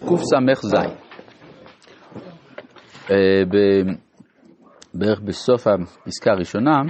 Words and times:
קס"ז, 0.00 0.74
אה, 3.10 3.42
בערך 4.94 5.20
בסוף 5.20 5.66
הפסקה 5.66 6.32
הראשונה, 6.32 6.82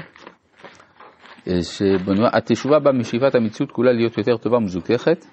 אה, 1.49 1.63
שהתשובה 1.63 2.79
בה 2.79 2.93
משאיפת 2.93 3.35
המציאות 3.35 3.73
כולה 3.73 3.93
להיות 3.93 4.19
יותר 4.19 4.37
טובה 4.37 4.57
ומזוככת, 4.57 5.27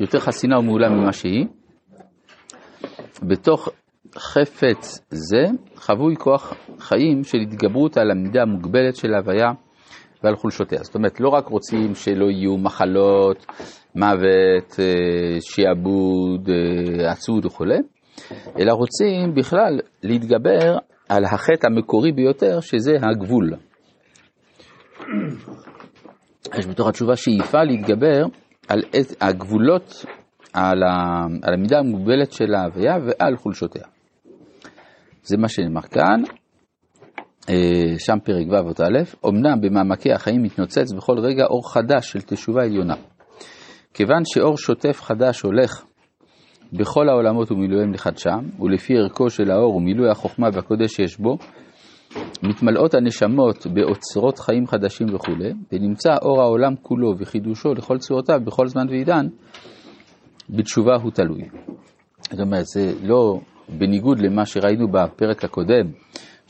יותר 0.00 0.18
חסינה 0.18 0.58
ומעולה 0.58 0.88
ממה 0.88 1.12
שהיא. 1.12 1.46
בתוך 3.22 3.68
חפץ 4.16 5.06
זה 5.10 5.44
חבוי 5.76 6.16
כוח 6.16 6.54
חיים 6.78 7.24
של 7.24 7.38
התגברות 7.38 7.96
על 7.96 8.10
המידה 8.10 8.42
המוגבלת 8.42 8.96
של 8.96 9.14
ההוויה 9.14 9.50
ועל 10.24 10.36
חולשותיה. 10.36 10.78
זאת 10.82 10.94
אומרת, 10.94 11.20
לא 11.20 11.28
רק 11.28 11.46
רוצים 11.46 11.94
שלא 11.94 12.30
יהיו 12.30 12.56
מחלות, 12.56 13.46
מוות, 13.94 14.78
אה, 14.78 15.40
שיעבוד, 15.40 16.48
אה, 16.48 17.10
עצות 17.10 17.46
וכולי, 17.46 17.78
אלא 18.58 18.72
רוצים 18.72 19.34
בכלל 19.34 19.80
להתגבר 20.02 20.76
על 21.08 21.24
החטא 21.24 21.66
המקורי 21.66 22.12
ביותר, 22.12 22.60
שזה 22.60 22.92
הגבול. 23.02 23.54
יש 26.58 26.66
בתוך 26.66 26.88
התשובה 26.88 27.16
שאיפה 27.16 27.62
להתגבר 27.62 28.24
על 28.68 28.80
הגבולות, 29.20 30.04
על, 30.52 30.82
ה, 30.82 31.24
על 31.42 31.54
המידה 31.54 31.78
המוגבלת 31.78 32.32
של 32.32 32.54
ההוויה 32.54 32.94
ועל 33.04 33.36
חולשותיה. 33.36 33.84
זה 35.22 35.36
מה 35.36 35.48
שנאמר 35.48 35.82
כאן, 35.82 36.22
שם 37.98 38.18
פרק 38.24 38.46
ו' 38.50 38.68
אות 38.68 38.80
א', 38.80 39.28
אמנם 39.28 39.60
במעמקי 39.60 40.12
החיים 40.12 40.42
מתנוצץ 40.42 40.92
בכל 40.92 41.18
רגע 41.18 41.44
אור 41.44 41.72
חדש 41.72 42.12
של 42.12 42.20
תשובה 42.20 42.62
עליונה. 42.62 42.94
כיוון 43.94 44.22
שאור 44.24 44.58
שוטף 44.58 45.00
חדש 45.02 45.40
הולך 45.40 45.84
בכל 46.72 47.08
העולמות 47.08 47.52
ומילואיהם 47.52 47.92
לחדשם, 47.92 48.60
ולפי 48.60 48.98
ערכו 48.98 49.30
של 49.30 49.50
האור 49.50 49.76
ומילוי 49.76 50.10
החוכמה 50.10 50.48
והקודש 50.52 50.92
שיש 50.92 51.18
בו, 51.18 51.38
מתמלאות 52.42 52.94
הנשמות 52.94 53.66
באוצרות 53.66 54.38
חיים 54.38 54.66
חדשים 54.66 55.14
וכולי, 55.14 55.52
ונמצא 55.72 56.10
אור 56.22 56.40
העולם 56.40 56.74
כולו 56.82 57.14
וחידושו 57.18 57.74
לכל 57.74 57.98
צורותיו 57.98 58.40
בכל 58.44 58.66
זמן 58.66 58.86
ועידן, 58.88 59.26
בתשובה 60.50 60.94
הוא 61.02 61.10
תלוי. 61.10 61.42
זאת 62.30 62.40
אומרת, 62.40 62.64
זה 62.66 62.92
לא 63.02 63.40
בניגוד 63.68 64.20
למה 64.20 64.46
שראינו 64.46 64.88
בפרק 64.88 65.44
הקודם, 65.44 65.86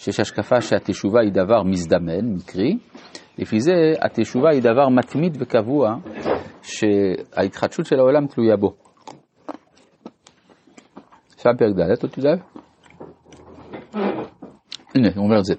שיש 0.03 0.21
השקפה 0.21 0.61
שהתשובה 0.61 1.21
היא 1.21 1.33
דבר 1.33 1.63
מזדמן, 1.63 2.35
מקרי, 2.35 2.79
לפי 3.39 3.61
זה 3.61 3.73
התשובה 4.03 4.51
היא 4.51 4.63
דבר 4.63 4.89
מתמיד 4.89 5.37
וקבוע, 5.41 5.95
שההתחדשות 6.63 7.87
של 7.87 7.99
העולם 7.99 8.27
תלויה 8.27 8.57
בו. 8.57 8.75
שם 11.37 11.51
פרק 11.59 11.77
ד', 11.77 12.03
עוד 12.03 12.11
תדע? 12.11 12.31
הנה, 14.95 15.09
הוא 15.17 15.25
אומר 15.25 15.39
את 15.39 15.45
זה. 15.45 15.55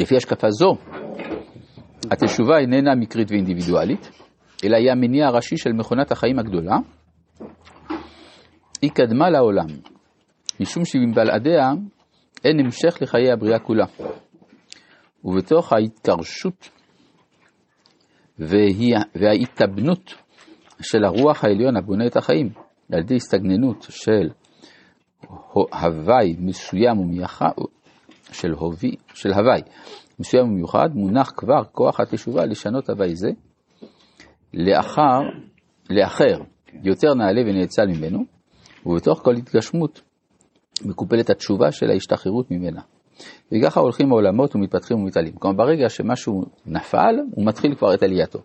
לפי 0.00 0.16
השקפה 0.16 0.50
זו, 0.50 0.76
התשובה 2.10 2.58
איננה 2.58 2.94
מקרית 2.94 3.30
ואינדיבידואלית, 3.30 4.10
אלא 4.64 4.76
היא 4.76 4.90
המניע 4.90 5.26
הראשי 5.26 5.56
של 5.56 5.72
מכונת 5.72 6.12
החיים 6.12 6.38
הגדולה. 6.38 6.76
היא 8.82 8.90
קדמה 8.90 9.30
לעולם, 9.30 9.66
משום 10.60 10.84
שבלעדיה 10.84 11.72
אין 12.44 12.60
המשך 12.60 12.98
לחיי 13.02 13.32
הבריאה 13.32 13.58
כולה. 13.58 13.86
ובתוך 15.24 15.72
ההתקרשות 15.72 16.70
וההתאבנות 19.14 20.14
של 20.82 21.04
הרוח 21.04 21.44
העליון 21.44 21.76
הבונה 21.76 22.06
את 22.06 22.16
החיים, 22.16 22.48
על 22.92 22.98
ידי 22.98 23.16
הסתגננות 23.16 23.86
של 23.90 24.28
הוואי 25.72 26.36
מסוים 26.38 26.98
ומיוחד, 26.98 27.52
של, 28.32 28.52
הווי, 28.52 28.96
של 29.14 29.32
הוואי 29.32 29.60
מסוים 30.18 30.44
ומיוחד, 30.44 30.88
מונח 30.94 31.32
כבר 31.36 31.64
כוח 31.72 32.00
התשובה 32.00 32.46
לשנות 32.46 32.90
הוואי 32.90 33.16
זה 33.16 33.30
לאחר, 34.54 35.20
לאחר 35.90 36.38
יותר 36.82 37.14
נעלה 37.14 37.40
ונאצל 37.40 37.86
ממנו, 37.86 38.24
ובתוך 38.86 39.20
כל 39.24 39.34
התגשמות 39.34 40.02
מקופלת 40.84 41.30
התשובה 41.30 41.72
של 41.72 41.90
ההשתחררות 41.90 42.50
ממנה. 42.50 42.80
וככה 43.52 43.80
הולכים 43.80 44.12
העולמות 44.12 44.56
ומתפתחים 44.56 44.96
ומתעלים. 44.96 45.32
כלומר, 45.32 45.56
ברגע 45.56 45.88
שמשהו 45.88 46.42
נפל, 46.66 47.14
הוא 47.34 47.46
מתחיל 47.46 47.74
כבר 47.74 47.94
את 47.94 48.02
עלייתו. 48.02 48.38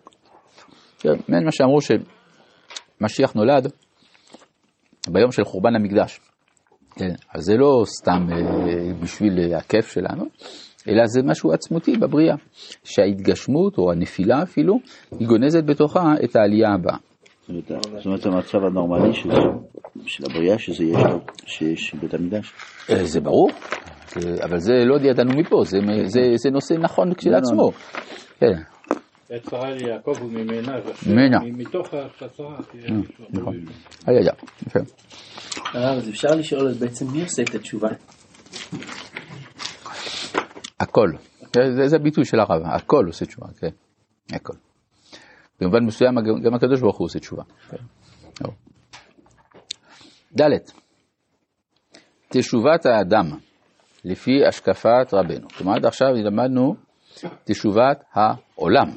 מעין 1.04 1.44
מה 1.44 1.52
שאמרו 1.52 1.78
שמשיח 1.80 3.32
נולד 3.32 3.72
ביום 5.08 5.32
של 5.32 5.44
חורבן 5.44 5.74
המקדש. 5.74 6.20
כן, 6.94 7.14
אז 7.34 7.42
זה 7.42 7.56
לא 7.56 7.82
סתם 7.86 8.26
אה, 8.32 8.94
בשביל 9.02 9.54
הכיף 9.54 9.88
שלנו, 9.88 10.24
אלא 10.88 11.02
זה 11.06 11.22
משהו 11.22 11.52
עצמותי 11.52 11.96
בבריאה, 11.96 12.36
שההתגשמות 12.84 13.78
או 13.78 13.92
הנפילה 13.92 14.42
אפילו, 14.42 14.78
היא 15.18 15.28
גונזת 15.28 15.64
בתוכה 15.64 16.14
את 16.24 16.36
העלייה 16.36 16.74
הבאה. 16.74 16.96
זאת 17.48 18.06
אומרת, 18.06 18.26
המצב 18.26 18.58
הנורמלי 18.58 19.14
של 19.14 19.30
הבריאה, 20.24 20.58
שזה 20.58 20.84
יש 20.84 20.96
לו, 20.96 21.20
שיש 21.46 21.94
בית 21.94 22.14
המקדש. 22.14 22.52
אה, 22.90 23.04
זה 23.04 23.20
ברור, 23.20 23.50
אבל 24.44 24.58
זה 24.58 24.72
לא 24.84 24.96
ידענו 25.00 25.30
מפה, 25.36 25.62
זה, 25.64 25.78
זה, 26.04 26.20
זה 26.36 26.50
נושא 26.50 26.74
נכון 26.74 27.14
כשלעצמו. 27.14 27.72
כן. 28.40 28.62
יצרה 29.30 29.70
לי 29.70 29.90
יעקב 29.90 30.12
וממנה, 30.22 31.38
מתוך 31.44 31.94
החצרה. 31.94 32.56
אה, 32.56 32.96
נכון. 33.30 33.54
היה, 34.06 34.20
היה, 34.20 34.32
יפה. 34.66 34.80
אז 35.74 36.08
אפשר 36.08 36.28
לשאול 36.28 36.72
בעצם 36.80 37.06
מי 37.12 37.22
עושה 37.22 37.42
את 37.42 37.54
התשובה? 37.54 37.88
הכל. 40.80 41.08
זה 41.86 41.98
ביטוי 41.98 42.24
של 42.24 42.40
הרב, 42.40 42.62
הכל 42.64 43.04
עושה 43.06 43.26
תשובה, 43.26 43.46
כן. 43.60 43.70
הכל. 44.36 44.52
במובן 45.60 45.84
מסוים 45.84 46.14
גם 46.44 46.54
הקדוש 46.54 46.80
ברוך 46.80 46.98
הוא 46.98 47.04
עושה 47.04 47.18
תשובה. 47.18 47.42
ד' 50.36 50.42
תשובת 52.28 52.86
האדם 52.86 53.38
לפי 54.04 54.46
השקפת 54.48 55.06
רבנו. 55.12 55.48
כלומר 55.48 55.74
עד 55.74 55.86
עכשיו 55.86 56.08
למדנו 56.14 56.74
תשובת 57.44 58.04
העולם. 58.12 58.88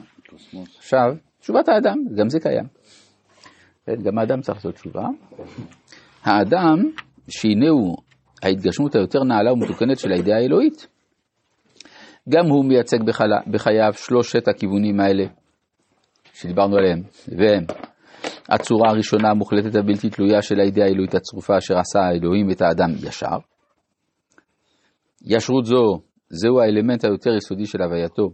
עכשיו, 0.78 1.16
תשובת 1.40 1.70
האדם, 1.70 1.98
גם 2.18 2.30
זה 2.30 2.40
קיים. 2.40 2.66
כן, 3.86 4.04
גם 4.04 4.18
האדם 4.18 4.42
צריך 4.42 4.58
לעשות 4.58 4.76
תשובה. 4.76 5.08
האדם, 6.24 6.78
שהנה 7.30 7.70
הוא 7.70 7.98
ההתגשמות 8.44 8.96
היותר 8.96 9.24
נעלה 9.24 9.54
ומתוקנת 9.54 10.00
של 10.00 10.12
הידיעה 10.12 10.40
האלוהית, 10.40 10.88
גם 12.30 12.46
הוא 12.46 12.66
מייצג 12.66 12.98
בחייו 13.52 13.94
שלושת 13.94 14.48
הכיוונים 14.48 15.00
האלה 15.00 15.24
שדיברנו 16.34 16.78
עליהם, 16.78 17.04
והם 17.28 17.66
הצורה 18.50 18.90
הראשונה 18.90 19.30
המוחלטת 19.30 19.76
הבלתי 19.76 20.10
תלויה 20.10 20.42
של 20.42 20.60
הידיעה 20.60 20.88
האלוהית 20.88 21.16
הצרופה 21.16 21.58
אשר 21.58 21.78
עשה 21.78 22.00
האלוהים 22.00 22.52
את 22.52 22.62
האדם 22.62 22.90
ישר. 23.08 23.38
ישרות 25.26 25.66
זו, 25.66 26.00
זהו 26.30 26.60
האלמנט 26.60 27.06
היותר 27.06 27.36
יסודי 27.38 27.66
של 27.66 27.82
הווייתו, 27.82 28.30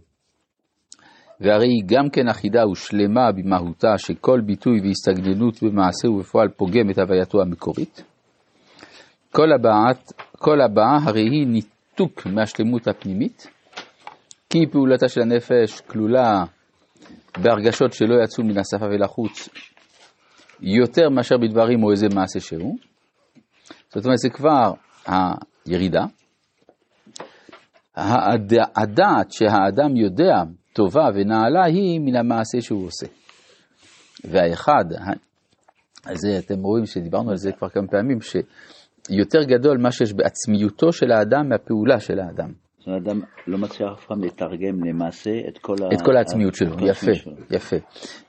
והרי 1.40 1.66
היא 1.68 1.82
גם 1.86 2.10
כן 2.10 2.28
אחידה 2.28 2.68
ושלמה 2.68 3.32
במהותה 3.32 3.98
שכל 3.98 4.40
ביטוי 4.46 4.80
והסתגננות 4.80 5.62
במעשה 5.62 6.10
ובפועל 6.10 6.48
פוגם 6.48 6.90
את 6.90 6.98
הווייתו 6.98 7.42
המקורית. 7.42 8.02
כל 9.32 9.52
הבעת, 9.52 10.12
כל 10.38 10.60
הבעה 10.60 10.98
הרי 11.04 11.22
היא 11.22 11.46
ניתוק 11.46 12.26
מהשלמות 12.26 12.88
הפנימית, 12.88 13.46
כי 14.50 14.58
פעולתה 14.72 15.08
של 15.08 15.20
הנפש 15.20 15.80
כלולה 15.80 16.44
בהרגשות 17.42 17.92
שלא 17.92 18.14
יצאו 18.24 18.44
מן 18.44 18.58
השפה 18.58 18.86
ולחוץ 18.86 19.48
יותר 20.62 21.08
מאשר 21.08 21.36
בדברים 21.38 21.84
או 21.84 21.90
איזה 21.90 22.06
מעשה 22.14 22.40
שהוא. 22.40 22.76
זאת 23.94 24.04
אומרת, 24.04 24.18
זה 24.18 24.30
כבר 24.30 24.72
הירידה. 25.06 26.04
הדעת 28.76 29.32
שהאדם 29.32 29.96
יודע 29.96 30.42
טובה 30.72 31.08
ונעלה 31.14 31.64
היא 31.64 32.00
מן 32.00 32.16
המעשה 32.16 32.60
שהוא 32.60 32.86
עושה. 32.86 33.06
והאחד, 34.24 34.84
זה 36.12 36.38
אתם 36.38 36.62
רואים 36.62 36.86
שדיברנו 36.86 37.30
על 37.30 37.36
זה 37.36 37.52
כבר 37.52 37.68
כמה 37.68 37.88
פעמים, 37.88 38.18
שיותר 38.20 39.42
גדול 39.42 39.78
מה 39.78 39.92
שיש 39.92 40.12
בעצמיותו 40.12 40.92
של 40.92 41.12
האדם 41.12 41.48
מהפעולה 41.48 42.00
של 42.00 42.20
האדם. 42.20 42.52
האדם 42.86 43.20
לא 43.46 43.58
מצליח 43.58 43.90
אף 43.92 44.06
פעם 44.06 44.24
לתרגם 44.24 44.84
למעשה 44.84 45.30
את 45.48 45.58
כל, 45.58 45.74
את 45.94 46.02
כל 46.02 46.16
העצמיות 46.16 46.54
שלו, 46.54 46.86
יפה, 46.86 47.14
שלו. 47.14 47.32
יפה. 47.50 47.76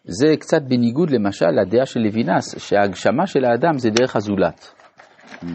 זה 0.04 0.36
קצת 0.40 0.62
בניגוד 0.68 1.10
למשל 1.10 1.46
לדעה 1.46 1.86
של 1.86 2.00
לוינס, 2.00 2.58
שההגשמה 2.58 3.28
של 3.28 3.46
האדם 3.46 3.78
זה 3.78 3.90
דרך 3.90 4.16
הזולת, 4.16 4.74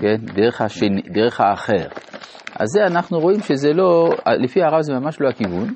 כן? 0.00 0.16
דרך, 0.34 0.60
השני, 0.60 1.02
דרך 1.02 1.40
האחר. 1.40 1.88
אז 2.60 2.68
זה 2.68 2.86
אנחנו 2.86 3.18
רואים 3.18 3.40
שזה 3.40 3.72
לא, 3.72 4.08
לפי 4.44 4.62
הרב 4.62 4.80
זה 4.80 4.94
ממש 4.94 5.20
לא 5.20 5.28
הכיוון. 5.28 5.74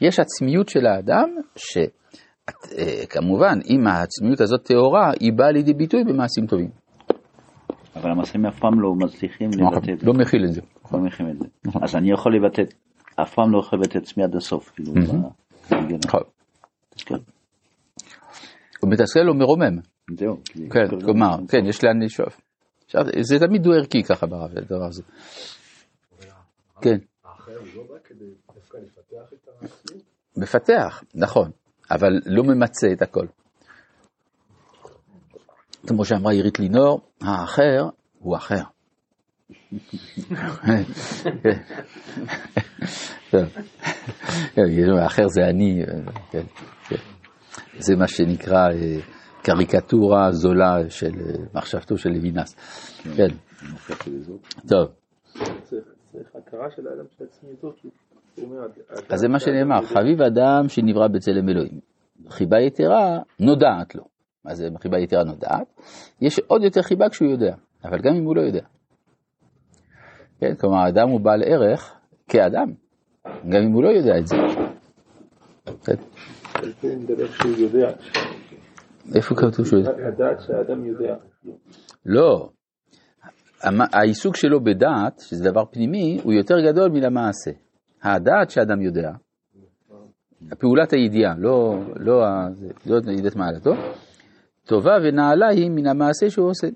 יש 0.00 0.20
עצמיות 0.20 0.68
של 0.68 0.86
האדם, 0.86 1.28
שכמובן, 1.56 3.58
אם 3.70 3.86
העצמיות 3.86 4.40
הזאת 4.40 4.64
טהורה, 4.64 5.10
היא 5.20 5.32
באה 5.36 5.50
לידי 5.50 5.74
ביטוי 5.74 6.04
במעשים 6.04 6.46
טובים. 6.46 6.70
אבל 7.96 8.10
המעשים 8.10 8.46
אף 8.46 8.58
פעם 8.58 8.80
לא 8.80 8.90
מצליחים 8.98 9.48
נכון, 9.48 9.76
לבטא 9.76 9.92
את 9.92 10.02
לא 10.02 10.12
מכיל 10.14 10.44
את 10.44 10.52
זה. 10.52 10.60
מכירים 10.98 11.32
את 11.32 11.38
זה. 11.38 11.44
נכון. 11.64 11.84
אז 11.84 11.94
אני 11.96 12.10
יכול 12.12 12.36
לבטא, 12.36 12.62
אף 13.22 13.34
פעם 13.34 13.52
לא 13.52 13.58
יכול 13.58 13.78
לבטא 13.78 13.98
את 13.98 14.02
עצמי 14.02 14.24
עד 14.24 14.36
הסוף. 14.36 14.70
כאילו. 14.70 14.92
נכון. 16.06 16.20
הוא 18.80 18.90
מתסכל 18.90 19.28
או 19.28 19.34
מרומם. 19.34 19.78
זהו. 20.18 20.36
כן, 20.70 20.88
כל- 20.90 21.00
כלומר, 21.04 21.36
כן, 21.48 21.66
יש 21.66 21.84
לאן 21.84 22.02
לשאוף. 22.02 22.40
זה 23.20 23.38
תמיד 23.46 23.62
דו-ערכי 23.62 24.02
ככה 24.02 24.26
ברב, 24.26 24.50
הדבר 24.58 24.84
הזה. 24.88 25.02
כן. 26.82 26.96
מפתח, 30.36 31.02
נכון, 31.14 31.50
אבל 31.90 32.12
לא 32.26 32.42
ממצה 32.44 32.86
את 32.92 33.02
הכל. 33.02 33.26
כמו 35.86 36.04
שאמרה 36.04 36.32
עירית 36.32 36.58
לינור, 36.58 37.00
האחר 37.20 37.88
הוא 38.18 38.36
אחר. 38.36 38.62
טוב. 43.30 43.48
כן, 44.54 44.62
האחר 45.02 45.28
זה 45.28 45.40
אני, 45.44 45.82
כן, 46.30 46.42
כן. 46.88 46.96
זה 47.78 47.96
מה 47.96 48.08
שנקרא 48.08 48.68
אה, 48.72 48.98
קריקטורה 49.42 50.32
זולה 50.32 50.90
של 50.90 51.12
אה, 51.20 51.32
מחשבתו 51.54 51.96
של 51.96 52.10
לוינס. 52.10 52.56
כן. 53.16 53.28
טוב. 54.68 54.88
צריך 55.62 55.84
צריך 56.12 56.28
הכרה 56.34 56.70
של 56.76 56.88
האדם 56.88 57.04
של 57.18 57.24
עצמיותו, 57.24 57.72
כי 57.76 57.88
הוא 58.34 58.44
אומר, 58.44 58.62
האדם 58.62 59.04
אז 59.10 59.20
זה 59.20 59.28
מה 59.28 59.38
שנאמר, 59.38 59.82
חביב 59.82 60.22
אדם 60.22 60.68
שנברא 60.68 61.08
בצלם 61.08 61.48
אלוהים. 61.48 61.80
חיבה 62.28 62.60
יתרה 62.60 63.18
נודעת 63.40 63.94
לו. 63.94 64.04
מה 64.44 64.54
זה 64.54 64.68
חיבה 64.82 64.98
יתרה 64.98 65.24
נודעת? 65.24 65.80
יש 66.20 66.38
עוד 66.46 66.62
יותר 66.62 66.82
חיבה 66.82 67.08
כשהוא 67.08 67.30
יודע, 67.30 67.54
אבל 67.84 67.98
גם 67.98 68.14
אם 68.14 68.24
הוא 68.24 68.36
לא 68.36 68.40
יודע. 68.40 68.62
כן, 70.40 70.54
כלומר, 70.54 70.76
האדם 70.76 71.08
הוא 71.08 71.20
בעל 71.20 71.42
ערך 71.42 71.94
כאדם, 72.28 72.72
גם 73.26 73.62
אם 73.62 73.72
הוא 73.72 73.82
לא 73.82 73.88
יודע 73.88 74.18
את 74.18 74.26
זה. 74.26 74.36
כן. 75.84 75.94
איפה 79.14 79.34
כתוב 79.34 79.66
שהוא 79.66 79.78
יודע? 79.78 79.92
לדעת 79.92 80.40
שהאדם 80.40 80.84
יודע. 80.84 81.16
לא. 82.06 82.50
העיסוק 83.92 84.36
שלו 84.36 84.64
בדעת, 84.64 85.18
שזה 85.18 85.50
דבר 85.50 85.64
פנימי, 85.64 86.20
הוא 86.24 86.32
יותר 86.32 86.54
גדול 86.60 86.90
מן 86.90 87.04
המעשה. 87.04 87.50
הדעת 88.02 88.50
שאדם 88.50 88.82
יודע, 88.82 89.10
פעולת 90.58 90.92
הידיעה, 90.92 91.34
לא, 91.38 91.78
לא, 91.96 92.24
לא 92.86 93.12
ידיעת 93.12 93.36
מעלתו, 93.36 93.72
טובה 94.66 94.92
ונעלה 95.04 95.48
היא 95.48 95.70
מן 95.70 95.86
המעשה 95.86 96.30
שהוא 96.30 96.48
עושה. 96.48 96.68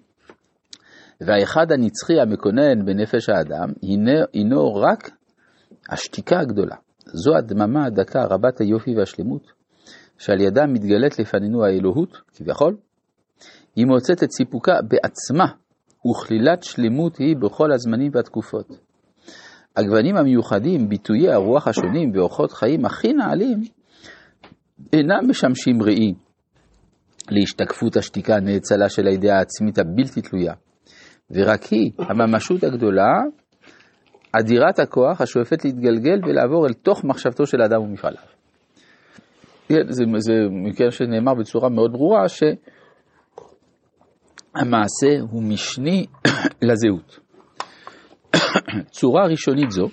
והאחד 1.26 1.73
הנצחי 1.73 2.21
המקונן 2.21 2.85
בנפש 2.85 3.29
האדם, 3.29 3.73
הנה, 3.82 4.25
הינו 4.32 4.75
רק 4.75 5.11
השתיקה 5.91 6.41
הגדולה. 6.41 6.76
זו 7.06 7.37
הדממה 7.37 7.87
הדקה 7.87 8.25
רבת 8.25 8.61
היופי 8.61 8.97
והשלמות, 8.97 9.53
שעל 10.19 10.41
ידה 10.41 10.67
מתגלית 10.67 11.19
לפנינו 11.19 11.65
האלוהות, 11.65 12.21
כביכול, 12.37 12.76
היא 13.76 13.87
מוצאת 13.87 14.23
את 14.23 14.31
סיפוקה 14.31 14.73
בעצמה, 14.88 15.47
וכלילת 16.06 16.62
שלמות 16.62 17.17
היא 17.17 17.37
בכל 17.37 17.73
הזמנים 17.73 18.11
והתקופות. 18.15 18.69
הגוונים 19.77 20.17
המיוחדים, 20.17 20.88
ביטויי 20.88 21.32
הרוח 21.32 21.69
השונים 21.69 22.11
ואורחות 22.15 22.53
חיים 22.53 22.85
הכי 22.85 23.12
נעלים, 23.12 23.61
אינם 24.93 25.31
משמשים 25.31 25.82
ראי 25.82 26.15
להשתקפות 27.31 27.97
השתיקה 27.97 28.37
הנאצלה 28.37 28.88
של 28.88 29.06
הידיעה 29.06 29.38
העצמית 29.38 29.79
הבלתי 29.79 30.20
תלויה, 30.20 30.55
ורק 31.31 31.62
היא, 31.62 31.91
הממשות 31.99 32.65
הגדולה, 32.65 33.12
אדירת 34.32 34.79
הכוח 34.79 35.21
השואפת 35.21 35.65
להתגלגל 35.65 36.19
ולעבור 36.26 36.67
אל 36.67 36.73
תוך 36.73 37.05
מחשבתו 37.05 37.47
של 37.47 37.61
האדם 37.61 37.81
ומפעליו. 37.81 38.23
זה, 39.69 39.79
זה 40.19 40.35
מכיוון 40.50 40.91
שנאמר 40.91 41.35
בצורה 41.35 41.69
מאוד 41.69 41.93
ברורה 41.93 42.29
שהמעשה 44.59 45.21
הוא 45.31 45.43
משני 45.43 46.06
לזהות. 46.69 47.19
צורה 48.99 49.27
ראשונית 49.27 49.70
זו, 49.70 49.88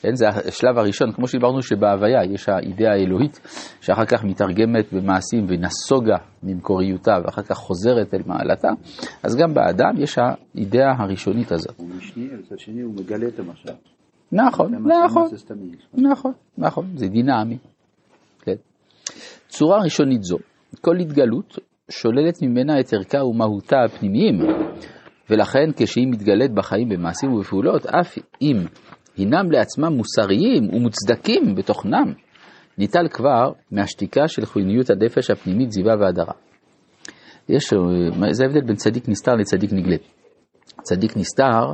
כן, 0.00 0.14
זה 0.14 0.28
השלב 0.28 0.78
הראשון, 0.78 1.12
כמו 1.12 1.28
שדיברנו 1.28 1.62
שבהוויה 1.62 2.24
יש 2.24 2.48
האידאה 2.48 2.92
האלוהית, 2.92 3.40
שאחר 3.80 4.04
כך 4.04 4.24
מתרגמת 4.24 4.92
במעשים 4.92 5.46
ונסוגה 5.48 6.16
ממקוריותה 6.42 7.12
ואחר 7.24 7.42
כך 7.42 7.56
חוזרת 7.56 8.14
אל 8.14 8.20
מעלתה, 8.26 8.68
אז 9.22 9.36
גם 9.36 9.54
באדם 9.54 10.02
יש 10.02 10.18
האידאה 10.18 10.92
הראשונית 10.98 11.52
הזאת. 11.52 11.74
הוא 11.76 11.88
משני, 11.88 12.28
מצד 12.38 12.58
שני 12.58 12.80
הוא 12.80 12.94
מגלה 12.94 13.28
את 13.28 13.38
המשל. 13.38 13.72
נכון, 14.32 14.72
נכון. 15.04 15.28
נכון, 15.94 16.32
נכון, 16.58 16.86
זה 16.94 17.08
דינמי. 17.08 17.58
כן. 18.42 18.54
צורה 19.48 19.82
ראשונית 19.82 20.22
זו, 20.22 20.36
כל 20.80 20.96
התגלות 20.96 21.58
שוללת 21.90 22.42
ממנה 22.42 22.80
את 22.80 22.92
ערכה 22.92 23.24
ומהותה 23.24 23.76
הפנימיים, 23.84 24.38
ולכן 25.30 25.70
כשהיא 25.76 26.06
מתגלית 26.10 26.52
בחיים 26.54 26.88
במעשים 26.88 27.32
ובפעולות, 27.32 27.86
אף 27.86 28.18
אם 28.42 28.56
הינם 29.16 29.50
לעצמם 29.52 29.92
מוסריים 29.92 30.74
ומוצדקים 30.74 31.54
בתוכנם, 31.54 32.12
ניטל 32.78 33.08
כבר 33.10 33.52
מהשתיקה 33.70 34.28
של 34.28 34.46
חיוניות 34.46 34.90
הנפש 34.90 35.30
הפנימית 35.30 35.70
זיווה 35.70 35.94
והדרה. 36.00 36.32
יש, 37.48 37.72
אה, 37.72 38.32
זה 38.32 38.44
ההבדל 38.44 38.66
בין 38.66 38.76
צדיק 38.76 39.08
נסתר 39.08 39.32
לצדיק 39.32 39.72
נגלה. 39.72 39.96
צדיק 40.82 41.16
נסתר 41.16 41.72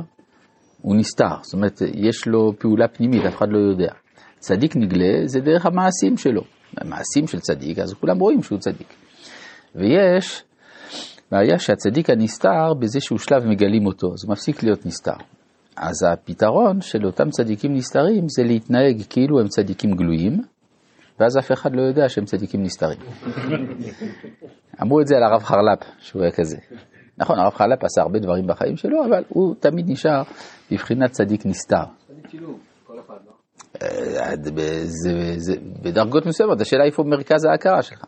הוא 0.81 0.95
נסתר, 0.95 1.35
זאת 1.41 1.53
אומרת, 1.53 1.81
יש 1.93 2.27
לו 2.27 2.53
פעולה 2.59 2.87
פנימית, 2.87 3.25
אף 3.25 3.35
אחד 3.35 3.47
לא 3.49 3.57
יודע. 3.57 3.93
צדיק 4.39 4.75
נגלה 4.75 5.21
זה 5.25 5.39
דרך 5.39 5.65
המעשים 5.65 6.17
שלו. 6.17 6.41
המעשים 6.77 7.27
של 7.27 7.39
צדיק, 7.39 7.79
אז 7.79 7.93
כולם 7.93 8.19
רואים 8.19 8.43
שהוא 8.43 8.59
צדיק. 8.59 8.87
ויש 9.75 10.43
בעיה 11.31 11.59
שהצדיק 11.59 12.09
הנסתר, 12.09 12.73
בזה 12.79 12.99
שהוא 13.01 13.19
שלב 13.19 13.45
מגלים 13.45 13.85
אותו, 13.85 14.07
אז 14.13 14.25
הוא 14.25 14.31
מפסיק 14.31 14.63
להיות 14.63 14.85
נסתר. 14.85 15.17
אז 15.77 16.03
הפתרון 16.13 16.81
של 16.81 17.05
אותם 17.05 17.29
צדיקים 17.29 17.73
נסתרים 17.73 18.25
זה 18.29 18.43
להתנהג 18.43 19.01
כאילו 19.09 19.39
הם 19.39 19.47
צדיקים 19.47 19.91
גלויים, 19.95 20.41
ואז 21.19 21.37
אף 21.37 21.51
אחד 21.51 21.75
לא 21.75 21.81
יודע 21.81 22.09
שהם 22.09 22.25
צדיקים 22.25 22.63
נסתרים. 22.63 22.99
אמרו 24.81 25.01
את 25.01 25.07
זה 25.07 25.15
על 25.17 25.23
הרב 25.23 25.43
חרל"פ, 25.43 25.79
שהוא 25.99 26.21
היה 26.21 26.31
כזה. 26.31 26.57
נכון, 27.17 27.39
הרב 27.39 27.53
חרל"פ 27.53 27.83
עשה 27.83 28.01
הרבה 28.01 28.19
דברים 28.19 28.47
בחיים 28.47 28.77
שלו, 28.77 29.05
אבל 29.05 29.23
הוא 29.29 29.55
תמיד 29.59 29.85
נשאר 29.89 30.21
בבחינת 30.71 31.11
צדיק 31.11 31.45
נסתר. 31.45 31.83
אה, 33.81 34.35
זה- 34.43 34.51
זה- 34.85 35.33
זה- 35.37 35.55
בדרגות 35.83 36.25
מסוימות, 36.25 36.61
השאלה 36.61 36.83
איפה 36.85 37.03
מרכז 37.03 37.45
ההכרה 37.45 37.81
שלך. 37.81 38.03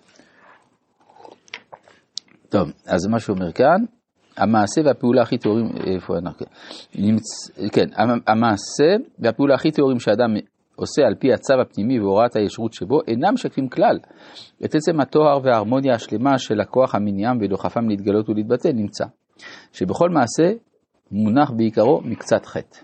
טוב, 2.50 2.72
אז 2.88 3.08
מה 3.08 3.20
שהוא 3.20 3.36
אומר 3.36 3.52
כאן, 3.52 3.84
המעשה 4.38 4.82
והפעולה 4.86 5.22
הכי 5.22 5.38
טהורים, 5.38 5.66
איפה 5.88 6.18
אנחנו? 6.18 6.46
כן, 7.74 7.86
המ- 7.96 8.20
המעשה 8.28 8.96
והפעולה 9.20 9.56
הכי 9.56 9.72
טהורים 9.72 10.00
שאדם 10.00 10.34
עושה 10.76 11.02
על 11.08 11.16
פי 11.20 11.34
הצו 11.34 11.54
הפנימי 11.62 12.00
והוראת 12.00 12.36
הישרות 12.36 12.74
שבו, 12.74 13.00
אינם 13.08 13.34
משקפים 13.34 13.70
כלל 13.70 14.00
את 14.66 14.76
עצם 14.76 15.00
הטוהר 15.00 15.40
וההרמוניה 15.44 15.94
השלמה 15.96 16.38
של 16.38 16.60
הכוח 16.62 16.96
המניעם 16.96 17.38
ודוחפם 17.42 17.90
להתגלות 17.90 18.30
ולהתבטא, 18.30 18.68
נמצא 18.68 19.06
שבכל 19.72 20.10
מעשה 20.10 20.58
מונח 21.12 21.52
בעיקרו 21.52 22.02
מקצת 22.02 22.46
חטא. 22.46 22.80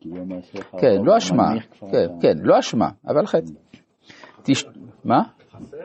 כאילו 0.00 0.24
כן, 0.80 0.96
לא 1.04 1.16
אשמה, 1.18 1.44
כן, 1.92 2.06
כן, 2.22 2.34
לא 2.42 2.58
אשמה, 2.58 2.88
אבל 3.08 3.26
חטא. 3.26 3.52
מה? 5.04 5.22
זה 5.60 5.76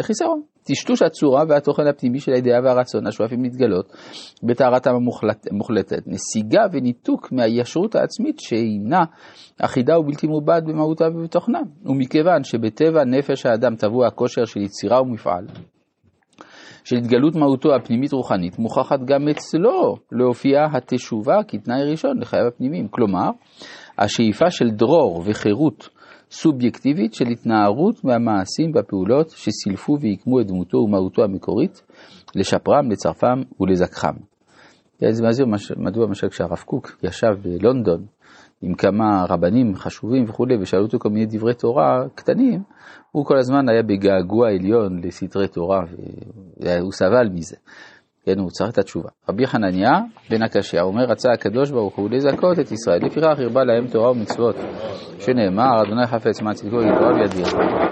חיסרון. 0.00 0.42
טשטוש 0.64 1.02
הצורה 1.02 1.44
והתוכן 1.48 1.86
הפנימי 1.86 2.20
של 2.20 2.32
הידיעה 2.32 2.60
והרצון 2.64 3.06
השואפים 3.06 3.42
להתגלות 3.42 3.92
בטהרתם 4.42 4.90
המוחלט- 4.90 5.46
המוחלטת, 5.50 6.02
נסיגה 6.06 6.62
וניתוק 6.72 7.32
מהישרות 7.32 7.94
העצמית 7.94 8.40
שהינה 8.40 9.00
אחידה 9.62 9.98
ובלתי 9.98 10.26
מעובד 10.26 10.62
במהותה 10.66 11.04
ובתוכנה. 11.14 11.60
ומכיוון 11.84 12.44
שבטבע 12.44 13.04
נפש 13.04 13.46
האדם 13.46 13.76
טבוע 13.76 14.06
הכושר 14.06 14.44
של 14.44 14.60
יצירה 14.60 15.02
ומפעל, 15.02 15.46
של 16.84 16.96
התגלות 16.96 17.36
מהותו 17.36 17.74
הפנימית 17.74 18.12
רוחנית, 18.12 18.58
מוכחת 18.58 18.98
גם 19.04 19.28
אצלו 19.28 19.96
להופיע 20.12 20.58
התשובה 20.72 21.36
כתנאי 21.48 21.90
ראשון 21.90 22.20
לחייו 22.20 22.46
הפנימיים. 22.46 22.88
כלומר, 22.88 23.30
השאיפה 23.98 24.50
של 24.50 24.70
דרור 24.70 25.22
וחירות 25.26 25.88
סובייקטיבית 26.32 27.14
של 27.14 27.26
התנערות 27.26 28.04
מהמעשים 28.04 28.72
והפעולות 28.74 29.30
שסילפו 29.30 29.98
ועיקמו 30.00 30.40
את 30.40 30.46
דמותו 30.46 30.78
ומהותו 30.78 31.24
המקורית, 31.24 31.82
לשפרם, 32.34 32.90
לצרפם 32.90 33.42
ולזכחם. 33.60 34.14
זה 34.98 35.46
מש- 35.46 35.72
מדוע 35.76 36.06
למשל 36.06 36.28
כשהרב 36.28 36.58
קוק 36.66 36.96
ישב 37.02 37.34
בלונדון 37.42 38.06
עם 38.62 38.74
כמה 38.74 39.24
רבנים 39.28 39.74
חשובים 39.76 40.24
וכולי, 40.28 40.56
ושאלו 40.60 40.82
אותו 40.82 40.98
כל 40.98 41.08
מיני 41.08 41.26
דברי 41.26 41.54
תורה 41.54 42.04
קטנים, 42.14 42.62
הוא 43.12 43.26
כל 43.26 43.38
הזמן 43.38 43.68
היה 43.68 43.82
בגעגוע 43.82 44.50
עליון 44.50 45.00
לסתרי 45.04 45.48
תורה, 45.48 45.80
והוא 46.60 46.92
סבל 46.92 47.28
מזה. 47.34 47.56
כן, 48.24 48.38
הוא 48.38 48.50
צריך 48.50 48.70
את 48.70 48.78
התשובה. 48.78 49.08
רבי 49.28 49.46
חנניה 49.46 49.90
בן 50.30 50.42
הקשיא 50.42 50.80
אומר, 50.80 51.04
רצה 51.04 51.32
הקדוש 51.32 51.70
ברוך 51.70 51.96
הוא 51.96 52.10
לזכות 52.10 52.58
את 52.58 52.72
ישראל, 52.72 52.98
לפיכך 53.04 53.38
הרבה 53.38 53.64
להם 53.64 53.86
תורה 53.86 54.10
ומצוות, 54.10 54.56
שנאמר, 55.18 55.82
אדוני 55.82 56.06
חפץ 56.06 56.42
מה 56.42 56.54
צדקו 56.54 56.82
יתורה 56.82 57.12
בידי. 57.12 57.42